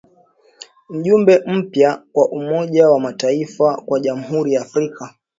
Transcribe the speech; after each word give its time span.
Mjumbe 0.89 1.41
mpya 1.47 2.03
wa 2.13 2.29
Umoja 2.29 2.89
wa 2.89 2.99
mataifa 2.99 3.81
kwa 3.85 3.99
Jamhuri 3.99 4.53
ya 4.53 4.61
Afrika 4.61 5.15